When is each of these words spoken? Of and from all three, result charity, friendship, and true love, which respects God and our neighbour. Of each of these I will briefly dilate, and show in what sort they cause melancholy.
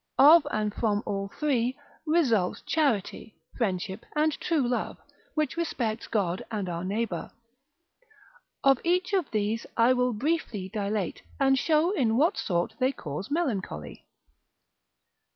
Of 0.17 0.47
and 0.49 0.73
from 0.73 1.03
all 1.05 1.27
three, 1.27 1.77
result 2.07 2.63
charity, 2.65 3.35
friendship, 3.55 4.03
and 4.15 4.31
true 4.39 4.67
love, 4.67 4.97
which 5.35 5.57
respects 5.57 6.07
God 6.07 6.43
and 6.49 6.67
our 6.67 6.83
neighbour. 6.83 7.29
Of 8.63 8.79
each 8.83 9.13
of 9.13 9.29
these 9.29 9.67
I 9.77 9.93
will 9.93 10.13
briefly 10.13 10.69
dilate, 10.69 11.21
and 11.39 11.55
show 11.55 11.91
in 11.91 12.17
what 12.17 12.35
sort 12.35 12.73
they 12.79 12.91
cause 12.91 13.29
melancholy. 13.29 14.07